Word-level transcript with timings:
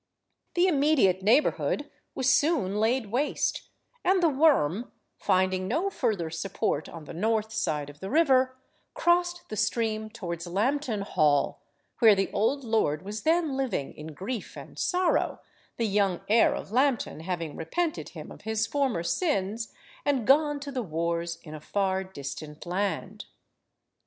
The 0.55 0.65
immediate 0.67 1.21
neighbourhood 1.21 1.87
was 2.15 2.27
soon 2.27 2.79
laid 2.79 3.11
waste, 3.11 3.69
and 4.03 4.23
the 4.23 4.29
worm, 4.29 4.91
finding 5.19 5.67
no 5.67 5.91
further 5.91 6.31
support 6.31 6.89
on 6.89 7.03
the 7.05 7.13
north 7.13 7.51
side 7.53 7.87
of 7.87 7.99
the 7.99 8.09
river, 8.09 8.57
crossed 8.95 9.47
the 9.49 9.55
stream 9.55 10.09
towards 10.09 10.47
Lambton 10.47 11.01
Hall, 11.01 11.61
where 11.99 12.15
the 12.15 12.31
old 12.33 12.63
lord 12.63 13.03
was 13.03 13.21
then 13.21 13.55
living 13.55 13.93
in 13.93 14.15
grief 14.15 14.57
and 14.57 14.79
sorrow, 14.79 15.39
the 15.77 15.85
young 15.85 16.21
heir 16.27 16.55
of 16.55 16.71
Lambton 16.71 17.19
having 17.19 17.55
repented 17.55 18.09
him 18.17 18.31
of 18.31 18.41
his 18.41 18.65
former 18.65 19.03
sins, 19.03 19.71
and 20.03 20.25
gone 20.25 20.59
to 20.61 20.71
the 20.71 20.81
wars 20.81 21.37
in 21.43 21.53
a 21.53 21.61
far 21.61 22.03
distant 22.03 22.65
land. 22.65 23.25